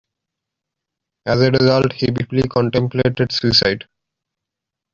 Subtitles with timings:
[1.27, 3.85] As a result, he briefly contemplated suicide.